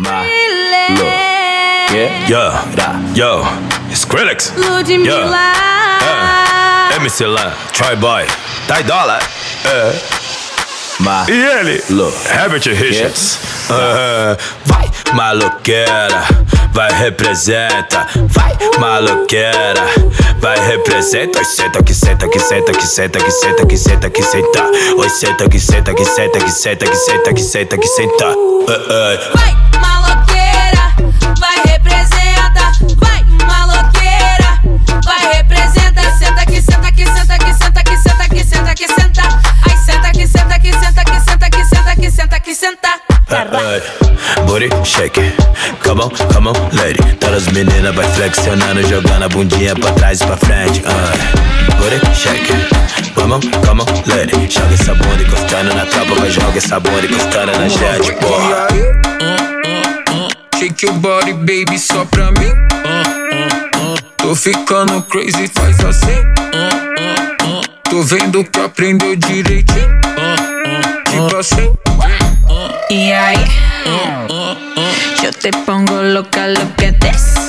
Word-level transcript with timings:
Look. 0.00 1.06
Yeah, 1.94 2.26
yo, 3.14 3.46
Skrillex. 3.94 4.52
Ludmilla. 4.56 5.52
É, 6.90 6.96
MC 6.96 7.24
Lan, 7.26 7.52
Troy 7.72 7.94
Boy, 7.96 8.24
Ty 8.66 8.82
Dollar. 8.82 9.22
É. 9.64 9.92
Ma, 10.98 11.24
E 11.28 11.32
ele? 11.32 11.82
look. 11.90 12.12
Herbert 12.28 12.66
Richards. 12.66 13.38
É, 13.70 14.36
vai, 14.64 14.90
maloqueira, 15.12 16.24
vai 16.72 16.90
representa, 16.92 18.08
vai, 18.30 18.52
maloqueira, 18.80 19.84
vai 20.40 20.58
representa. 20.66 21.38
Oi, 21.38 21.44
senta 21.44 21.82
que 21.84 21.94
senta 21.94 22.28
que 22.28 22.38
senta 22.40 22.72
que 22.72 22.86
senta 22.86 23.18
que 23.20 23.30
senta 23.30 23.66
que 23.66 23.76
senta 23.76 24.10
que 24.10 24.22
senta. 24.22 24.64
Oi, 24.96 25.08
senta 25.08 25.48
que 25.48 25.60
senta 25.60 25.94
que 25.94 26.04
senta 26.04 26.38
que 26.40 26.50
senta 26.50 26.84
que 26.86 26.96
senta 26.96 27.32
que 27.32 27.42
senta 27.42 27.78
que 27.78 27.86
senta. 27.86 28.24
É, 28.24 29.14
é. 29.14 29.30
Vai, 29.34 29.56
senta. 43.28 43.56
Ay, 43.56 43.82
Booty 44.46 44.68
shake, 44.84 45.32
come 45.82 46.00
on, 46.02 46.10
come 46.32 46.48
on, 46.48 46.54
lady. 46.72 47.00
Todas 47.18 47.46
as 47.46 47.52
meninas 47.52 47.94
vai 47.94 48.06
flexionando, 48.12 48.82
jogando 48.88 49.24
a 49.24 49.28
bundinha 49.28 49.74
pra 49.74 49.92
trás 49.92 50.20
e 50.20 50.26
pra 50.26 50.36
frente. 50.36 50.82
Ay, 50.86 51.76
Booty 51.76 52.00
shake, 52.14 52.52
come 53.14 53.34
on, 53.34 53.40
come 53.66 53.82
on, 53.82 53.86
lady. 54.06 54.50
Joga 54.50 54.74
essa 54.74 54.94
bunda 54.94 55.22
encostando 55.22 55.74
na 55.74 55.86
tropa, 55.86 56.14
vai 56.14 56.30
joga 56.30 56.58
essa 56.58 56.80
bunda 56.80 57.06
encostando 57.06 57.52
na 57.58 57.68
gente, 57.68 58.12
porra. 58.20 58.68
Shake 60.58 60.86
your 60.86 60.94
body, 60.96 61.32
baby, 61.32 61.78
só 61.78 62.04
pra 62.04 62.30
mim. 62.32 62.52
Tô 64.16 64.34
ficando 64.34 65.02
crazy, 65.02 65.50
faz 65.52 65.78
assim. 65.84 66.24
Tô 67.90 68.02
vendo 68.02 68.42
que 68.44 68.60
aprendeu 68.60 69.14
direitinho. 69.16 70.00
Tipo 71.10 71.36
assim. 71.36 71.83
E 72.90 73.12
aí? 73.12 73.44
Eu 75.22 75.32
te 75.32 75.50
pongo 75.64 75.94
louca, 75.94 76.46
louca 76.46 76.92
desce. 76.92 77.48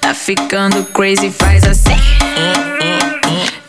Tá 0.00 0.14
ficando 0.14 0.84
crazy, 0.92 1.30
faz 1.30 1.64
assim. 1.64 1.96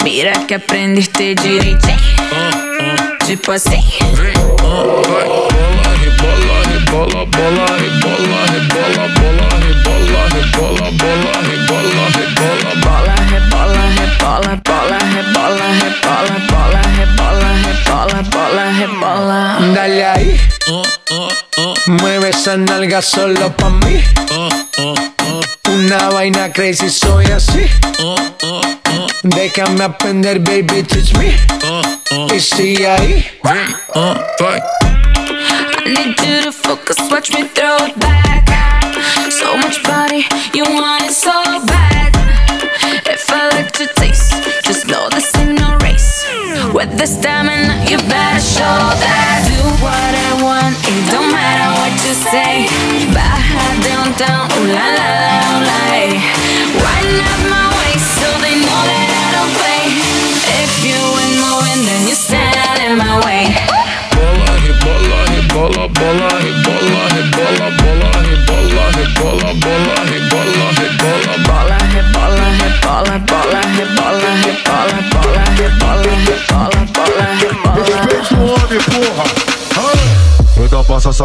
Mira 0.04 0.32
que 0.48 0.56
aprendeste 0.56 1.36
direitinho. 1.36 1.98
Tipo 3.26 3.52
assim. 3.52 3.84
Esa 22.84 23.00
nalga 23.00 23.02
solo 23.02 23.50
pa' 23.56 23.70
mí. 23.70 24.04
Una 25.70 26.10
vaina 26.10 26.52
crazy, 26.52 26.90
soy 26.90 27.26
así. 27.26 27.68
Déjame 29.24 29.84
aprender, 29.84 30.40
baby, 30.40 30.84
teach 30.84 31.14
me. 31.18 31.36
Y 32.34 32.40
sigue 32.40 32.88
ahí. 32.88 33.26
I 35.86 35.90
need 35.90 36.20
you 36.22 36.44
to 36.44 36.52
focus, 36.52 36.98
watch 37.10 37.32
me 37.32 37.48
throw 37.50 37.78
it 37.86 37.98
back. 38.00 38.48
So 39.30 39.58
much 39.58 39.82
body, 39.84 40.26
you 40.54 40.64
want 40.64 41.04
it 41.04 41.14
so 41.14 41.32
bad. 41.66 42.14
If 43.06 43.30
I 43.30 43.50
let 43.54 43.80
you 43.80 43.88
taste, 43.96 44.34
just 44.64 44.88
know 44.88 45.10
this 45.10 45.34
ain't 45.36 45.60
no 45.60 45.78
race. 45.78 46.26
With 46.74 46.98
the 46.98 47.06
stamina, 47.06 47.86
you 47.90 47.98
better 47.98 48.40
show 48.40 48.96
that. 49.00 49.13
say, 52.34 52.66
baja 53.14 53.66
de 53.84 53.92
un 54.04 54.14
tan, 54.16 54.68
la, 54.74 54.86
la. 54.98 55.23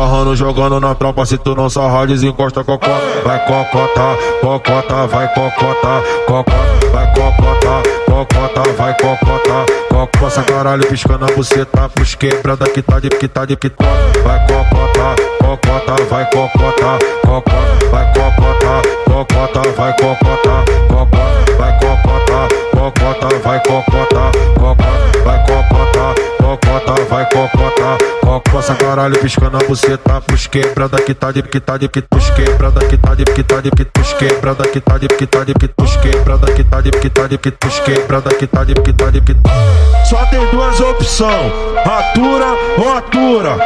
Sarrando, 0.08 0.34
jogando 0.34 0.80
na 0.80 0.94
tropa. 0.94 1.26
Se 1.26 1.36
tu 1.36 1.54
não 1.54 1.68
sarrar, 1.68 2.06
desencosta 2.06 2.64
cocota. 2.64 2.98
Vai 3.22 3.38
cocota, 3.44 4.16
cocota, 4.40 5.06
vai 5.06 5.28
cocota, 5.34 6.02
cocota, 6.26 6.88
vai 6.90 7.14
cocota, 7.14 7.82
cocota, 8.06 8.72
vai 8.72 8.94
cocota. 8.94 9.66
Coco 9.90 10.18
passa 10.18 10.42
caralho, 10.44 10.86
piscando 10.86 11.26
a 11.26 11.28
buceta. 11.28 11.90
Pros 11.90 12.14
quebrada 12.14 12.64
que 12.70 12.80
tá 12.80 12.98
de 12.98 13.10
que 13.10 13.28
tá 13.28 13.44
de 13.44 13.54
que 13.54 13.70
Vai 14.24 14.46
cocota, 14.46 15.14
cocota, 15.40 16.04
vai 16.04 16.24
cocota, 16.30 16.98
cocota, 17.26 17.86
vai 17.90 18.12
cocota, 18.14 18.82
cocota, 19.04 19.72
vai 19.76 19.92
cocota, 19.92 20.64
cocota, 20.88 21.54
vai 21.58 21.78
cocota, 21.78 22.67
cocota, 22.78 23.28
vai 23.42 23.60
cocota, 23.60 24.30
cocota, 24.54 25.22
vai 25.24 25.46
cocota, 25.46 26.14
cocota, 26.38 27.04
vai 27.10 27.24
cocota, 27.28 28.04
coco 28.22 28.50
passa 28.52 28.74
caralho, 28.76 29.18
piscando 29.18 29.56
a 29.56 29.60
buceta. 29.66 30.20
Pros 30.20 30.46
quebrada 30.46 31.02
que 31.02 31.12
tá 31.12 31.32
de 31.32 31.42
que 31.42 31.60
tá 31.60 31.76
de 31.76 31.88
que 31.88 32.02
pros 32.02 32.30
quebrada 32.30 32.80
que 32.86 32.96
tá 32.96 33.14
de 33.14 33.24
que 33.24 33.42
tá 33.42 33.60
de 33.60 33.70
que 33.70 33.84
pros 33.84 34.12
quebrada 34.12 34.68
que 34.68 34.80
tá 34.80 34.98
de 34.98 35.08
que 35.08 35.26
tá 35.26 35.44
de 35.44 35.54
que 35.54 35.68
pros 35.68 35.96
quebrada 35.96 36.52
que 36.52 36.64
tá 36.64 36.80
de 36.80 36.90
que 36.90 37.10
tá 37.10 37.26
de 37.26 37.38
que 37.38 37.50
pros 37.50 37.80
quebrada 37.80 38.30
que 38.30 38.46
tá 38.46 38.64
de 38.64 38.74
que 38.74 38.92
tá 38.92 39.10
de 39.10 39.20
que 39.22 39.36
Só 40.08 40.24
tem 40.26 40.46
duas 40.50 40.78
opções: 40.80 41.52
atura 41.84 42.46
ou 42.78 42.96
atura. 42.96 43.56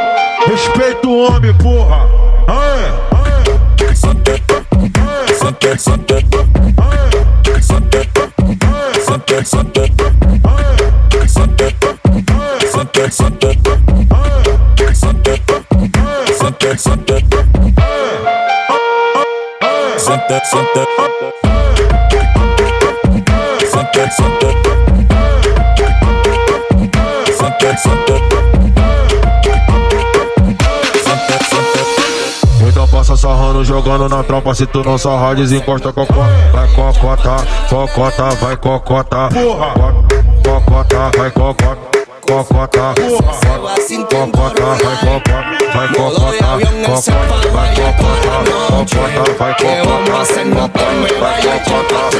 Respeita 0.46 1.06
o 1.06 1.26
homem, 1.26 1.54
porra. 1.54 2.22
something, 9.12 9.44
something, 20.44 20.91
jogando 33.92 34.08
na 34.08 34.22
tropa. 34.22 34.54
Se 34.54 34.66
tu 34.66 34.82
não 34.82 34.96
sarrar, 34.98 35.34
desencosta 35.34 35.92
cocota. 35.92 36.20
Vai 36.52 36.68
cocota, 36.68 37.36
cocota, 37.68 38.30
vai 38.40 38.56
cocota. 38.56 39.28
Cocota, 40.44 41.10
vai 41.16 41.30
cocota. 41.30 41.92
Cocota, 42.22 42.94
cocota, 42.94 43.54
vai 43.64 43.78
cocota, 44.96 45.44
vai 45.74 45.88
cocota, 45.88 46.32
cocota, 46.84 47.16
vai 47.52 47.74
cocota, 47.74 48.32
cocota, 48.68 49.32
vai 49.38 49.54
cocota, 49.54 50.06
vai 51.20 51.42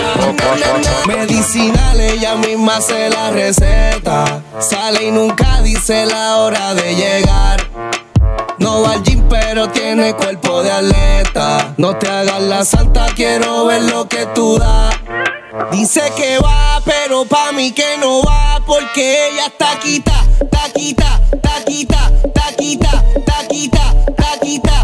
cocota, 0.03 1.07
Medicinal, 1.07 2.01
ella 2.01 2.35
misma 2.35 2.81
se 2.81 3.09
la 3.09 3.31
receta. 3.31 4.43
Sale 4.59 5.05
y 5.05 5.11
nunca 5.13 5.63
dice 5.63 6.05
la 6.05 6.39
hora 6.39 6.75
de 6.75 6.95
llegar. 6.95 7.72
No 8.63 8.81
va 8.83 8.93
al 8.93 9.03
gym, 9.03 9.27
pero 9.29 9.69
tiene 9.71 10.15
cuerpo 10.15 10.63
de 10.63 10.71
atleta. 10.71 11.75
No 11.79 11.97
te 11.97 12.09
hagas 12.09 12.41
la 12.43 12.65
santa, 12.65 13.07
quiero 13.17 13.67
ver 13.67 13.83
lo 13.83 14.09
que 14.09 14.25
tú 14.37 14.57
das. 14.57 14.95
Dice 15.73 16.01
que 16.17 16.39
va, 16.39 16.81
pero 16.85 17.25
pa' 17.25 17.51
mí 17.51 17.73
que 17.73 17.99
no 17.99 18.23
va, 18.23 18.61
porque 18.65 19.29
ella 19.31 19.47
está 19.47 19.81
quita, 19.81 20.15
taquita, 20.49 21.21
taquita, 21.43 22.13
taquita, 22.33 23.05
taquita, 23.27 23.95
taquita, 24.17 24.82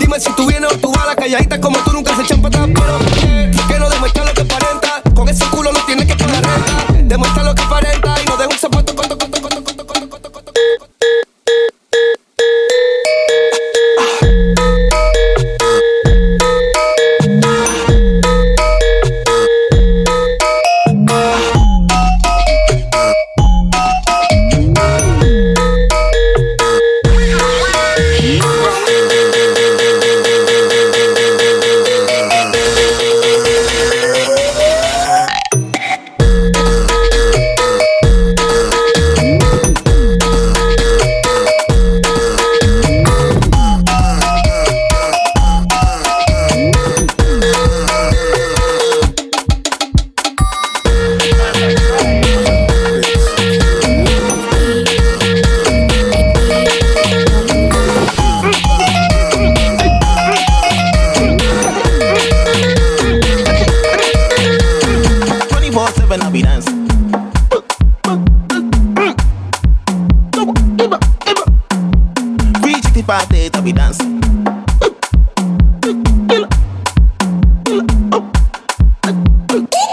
Dime 0.00 0.18
si 0.18 0.32
tú 0.32 0.46
vienes 0.46 0.72
o 0.72 0.78
tú 0.78 0.90
vas 0.90 1.04
a 1.04 1.06
la 1.06 1.16
calladita 1.16 1.60
como 1.60 1.78
tú 1.84 1.92
nunca 1.92 2.14
se 2.16 2.22
echan 2.22 2.42
para 2.42 2.64
atrás. 2.64 2.70
Pero 2.74 3.11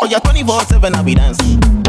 yeah, 0.09 0.19
twenty-four 0.19 0.61
seven, 0.63 0.95
I 0.95 1.03
be 1.03 1.13
dancing. 1.13 1.88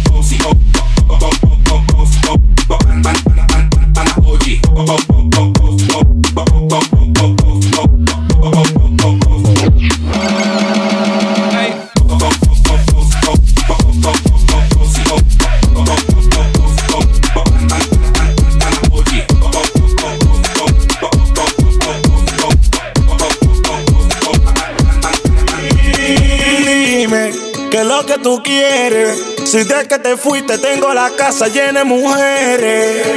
Es 27.73 27.85
lo 27.85 28.05
que 28.05 28.17
tú 28.19 28.43
quieres. 28.43 29.17
Si 29.45 29.63
de 29.63 29.87
que 29.87 29.97
te 29.97 30.15
fuiste 30.17 30.57
tengo 30.59 30.93
la 30.93 31.09
casa 31.11 31.47
llena 31.47 31.79
de 31.79 31.85
mujeres. 31.85 33.07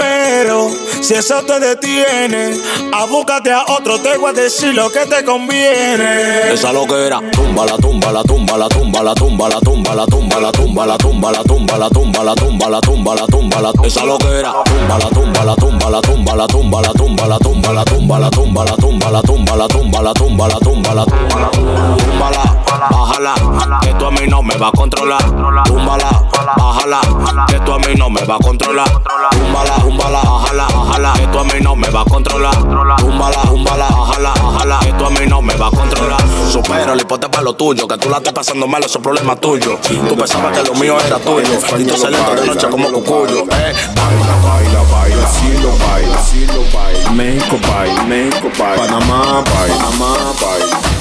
Pero 0.00 0.70
si 1.02 1.14
eso 1.14 1.42
te 1.44 1.60
detiene, 1.60 2.56
abúcate 2.92 3.52
a 3.52 3.64
otro, 3.68 4.00
te 4.00 4.16
voy 4.16 4.30
a 4.30 4.32
decir 4.32 4.74
lo 4.74 4.90
que 4.90 5.06
te 5.06 5.24
conviene. 5.24 6.52
Esa 6.52 6.72
lo 6.72 6.86
que 6.86 7.06
era, 7.06 7.20
tumba 7.30 7.64
la 7.64 7.76
tumba 7.76 8.10
la 8.10 8.22
tumba 8.24 8.56
la 8.56 8.68
tumba 8.68 9.02
la 9.04 9.14
tumba 9.14 9.48
la 9.48 9.60
tumba 9.60 9.94
la 9.94 10.06
tumba 10.06 10.40
la 10.40 10.50
tumba 10.50 10.86
la 10.86 10.96
tumba 10.98 11.30
la 11.30 11.44
tumba 11.44 11.78
la 11.78 11.88
tumba 11.90 12.24
la 12.24 12.34
tumba 12.34 12.70
la 12.70 12.80
tumba 12.80 13.14
la 13.14 13.26
tumba 13.26 13.60
la 13.60 13.86
esa 13.86 14.04
lo 14.04 14.18
que 14.18 14.38
era, 14.38 14.52
tumba 14.64 14.98
la 14.98 15.08
tumba 15.10 15.44
la 15.44 15.54
tumba 15.54 15.90
la 15.90 16.00
tumba 16.00 16.36
la 16.36 16.46
tumba 16.46 16.82
la 16.82 16.92
tumba 16.92 17.26
la 17.26 17.38
tumba 17.38 17.72
la 17.72 17.84
tumba 17.84 18.18
la 18.18 18.30
tumba 18.30 18.64
la 18.64 18.76
tumba 18.76 19.10
la 19.10 19.22
tumba 19.26 19.56
la 19.56 19.68
tumba 19.68 20.02
la 20.02 20.14
tumba 20.14 20.48
la 20.48 20.54
tumba 20.58 20.94
la 20.94 21.04
tumba 21.04 21.46
túmbala, 21.96 22.65
bájala, 22.66 23.34
que 23.80 23.92
tú 23.94 24.06
a 24.06 24.10
mí 24.10 24.26
no 24.28 24.42
me 24.42 24.56
va 24.56 24.68
a 24.68 24.72
controlar. 24.72 25.22
Túmbala, 25.66 26.10
bájala, 26.56 27.00
que 27.48 27.60
tú 27.60 27.72
a 27.72 27.78
mí 27.78 27.94
no 27.96 28.10
me 28.10 28.24
va 28.24 28.34
a 28.34 28.38
controlar. 28.38 28.88
Túmbala, 29.30 29.74
túmbala, 29.80 30.20
bájala, 30.22 30.66
bájala, 30.66 31.12
que 31.14 31.26
tú 31.28 31.38
a 31.38 31.44
mí 31.44 31.60
no 31.60 31.76
me 31.76 31.88
va 31.90 32.00
a 32.00 32.04
controlar. 32.04 32.54
Túmbala, 32.56 33.42
túmbala, 33.42 33.88
bájala, 33.88 34.34
bájala, 34.34 34.78
que 34.80 34.92
tú 34.92 35.04
a 35.06 35.10
mí 35.10 35.26
no 35.26 35.42
me 35.42 35.54
va 35.54 35.66
a 35.68 35.70
controlar. 35.70 36.22
Supéralo 36.50 37.00
y 37.00 37.04
ponte 37.04 37.28
para 37.28 37.42
lo 37.42 37.54
tuyo, 37.54 37.86
que 37.88 37.98
tú 37.98 38.08
la 38.08 38.18
estés 38.18 38.32
pasando 38.32 38.66
mal, 38.66 38.82
eso 38.84 38.98
es 38.98 39.02
problema 39.02 39.36
tuyo. 39.36 39.78
Tú 40.08 40.16
pensabas 40.16 40.56
que 40.56 40.64
lo 40.64 40.74
mío 40.74 40.96
era 41.00 41.18
tuyo, 41.18 41.48
y 41.78 41.84
tú 41.84 41.96
se 41.96 42.10
lento 42.10 42.34
de 42.34 42.46
noche 42.46 42.68
como 42.68 42.90
cucuyo. 42.90 43.42
Eh. 43.42 43.74
Baila, 43.94 44.36
baila, 44.42 44.82
baila, 44.92 45.28
si 45.28 45.56
lo 45.58 45.70
baila, 45.78 46.18
baila. 46.74 47.10
México 47.10 47.58
baila, 47.68 48.02
México 48.04 48.48
baila. 48.58 48.86
Panamá 48.86 49.44
baila, 49.54 49.74
Panamá 49.76 50.16
baila. 50.40 50.95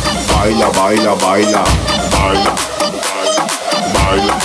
Baila, 0.45 0.69
baila, 0.77 1.15
baila, 1.15 1.63
baila. 2.13 2.53
Baila. 3.95 4.35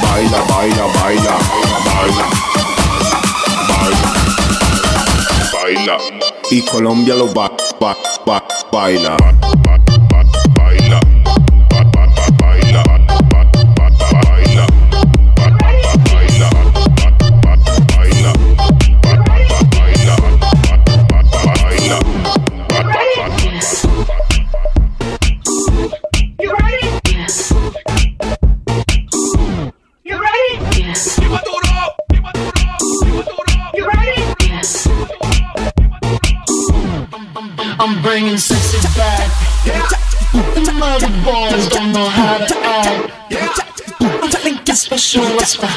Baila, 0.00 0.40
baila, 0.46 0.84
baila, 0.94 1.34
baila. 1.86 2.26
Baila. 3.68 4.08
Baila. 5.52 5.98
Y 6.52 6.62
Colombia 6.62 7.16
lo 7.16 7.26
ba, 7.34 7.50
ba, 7.80 7.96
ba, 8.24 8.44
baila. 8.70 9.16
Baila. 9.16 9.69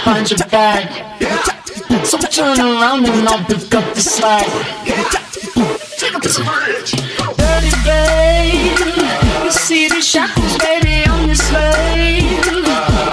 Behind 0.04 0.30
your 0.30 0.40
back. 0.50 0.90
So 2.06 2.18
turn 2.18 2.60
around 2.60 3.06
and 3.06 3.28
I'll 3.28 3.46
pick 3.46 3.74
up 3.74 3.94
the 3.94 4.02
slack. 4.02 4.48
Dirty 7.38 7.72
babe, 7.86 8.80
you 9.46 9.52
see 9.52 9.88
these 9.88 10.06
shackles, 10.06 10.58
baby, 10.58 11.04
I'm 11.08 11.26
your 11.26 11.36
slave. 11.36 12.44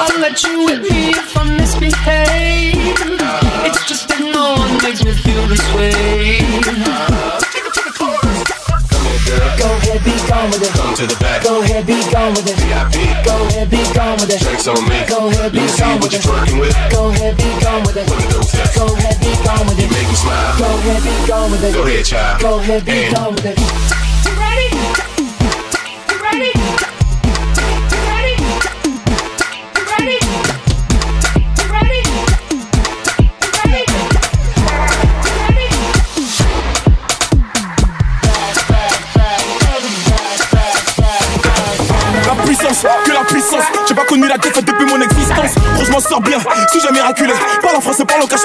I'll 0.02 0.18
let 0.18 0.42
you 0.42 0.64
whip 0.64 0.82
me 0.82 1.10
if 1.10 1.36
I 1.36 1.44
misbehave. 1.44 2.74
It's 3.66 3.84
just 3.86 4.08
that 4.08 4.20
no 4.20 4.54
one 4.58 4.82
makes 4.82 5.04
me 5.04 5.12
feel 5.12 5.46
this 5.46 5.62
way. 5.74 6.89
With 10.60 10.68
it. 10.68 10.78
Come 10.78 10.94
to 10.94 11.06
the 11.06 11.16
back. 11.16 11.42
Go 11.42 11.62
ahead, 11.62 11.86
be 11.86 11.96
gone 12.12 12.32
with 12.36 12.46
it. 12.46 12.56
VIP. 12.60 13.24
Go 13.24 13.34
ahead, 13.48 13.70
be 13.70 13.80
gone 13.96 14.16
with 14.20 14.30
it. 14.30 14.40
Drinks 14.40 14.68
on 14.68 14.76
me. 14.88 15.00
Go 15.08 15.28
ahead, 15.28 15.52
be 15.52 15.58
Let 15.58 15.64
me 15.64 15.68
see 15.72 15.80
gone 15.80 15.96
what 15.96 16.02
with 16.04 16.12
you're 16.12 16.20
it. 16.20 16.28
twerking 16.28 16.60
with. 16.60 16.76
Go 16.92 17.02
ahead, 17.10 17.36
be 17.36 17.48
gone 17.64 17.82
with 17.82 17.96
it. 17.96 18.06
Look 18.08 18.20
at 18.20 18.30
those 18.30 18.52
hips. 18.52 18.76
Go 18.76 18.86
ahead, 18.94 19.16
be 19.20 19.32
gone 19.44 19.64
with 19.66 19.78
it. 19.80 19.88
You 19.88 19.90
make 19.90 20.08
me 20.08 20.14
smile. 20.14 20.58
Go 20.60 20.68
ahead, 20.68 21.00
be 21.02 21.14
gone 21.26 21.50
with 21.50 21.64
it. 21.64 21.72
Go 21.74 21.82
ahead, 21.82 22.04
child. 22.04 22.40
Go 22.40 22.58
ahead, 22.60 22.84
be 22.84 22.98
gone 23.14 23.32
with 23.34 23.46
it. 23.46 24.09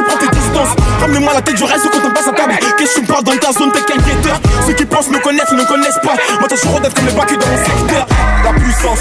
Prends 0.07 0.17
tes 0.17 0.29
distances. 0.29 0.75
Ramenez-moi 1.01 1.33
la 1.33 1.41
tête, 1.41 1.57
je 1.57 1.63
reste 1.63 1.89
quand 1.91 2.07
on 2.07 2.11
passe 2.11 2.27
à 2.27 2.31
table. 2.31 2.53
Qu'est-ce 2.77 2.95
que 2.95 2.99
tu 2.99 3.01
me 3.01 3.07
parles 3.07 3.23
dans 3.23 3.37
ta 3.37 3.51
zone, 3.51 3.71
t'es 3.71 3.81
qu'un 3.81 4.01
guetteur. 4.01 4.39
Ceux 4.65 4.73
qui 4.73 4.85
pensent 4.85 5.09
me 5.09 5.19
connaissent, 5.19 5.51
ne 5.51 5.63
connaissent 5.63 5.99
pas. 6.01 6.15
Moi, 6.39 6.47
t'as 6.47 6.57
toujours 6.57 6.81
comme 6.81 7.05
les 7.05 7.13
bacs 7.13 7.39
dans 7.39 7.47
mon 7.47 7.57
secteur. 7.57 8.07
La 8.43 8.53
puissance, 8.53 8.99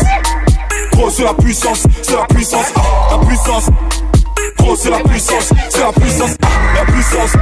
gros, 0.92 1.10
c'est 1.10 1.24
la 1.24 1.34
puissance, 1.34 1.82
c'est 2.02 2.16
la 2.16 2.26
puissance, 2.26 2.66
la 3.10 3.18
puissance. 3.26 3.66
Gros, 4.58 4.76
c'est 4.76 4.90
la 4.90 4.98
puissance, 4.98 5.50
c'est 5.70 5.80
la 5.80 5.92
puissance, 5.92 6.30
la 6.74 6.92
puissance. 6.92 7.32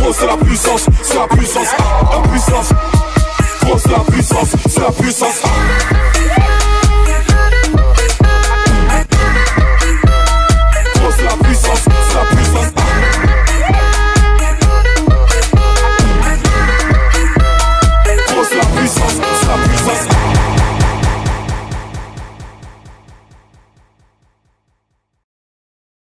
Gros, 0.00 0.12
c'est 0.12 0.26
la 0.26 0.36
puissance, 0.36 0.86
c'est 1.02 1.14
la 1.16 1.26
puissance, 1.28 1.68
la 2.10 2.18
puissance. 2.28 2.74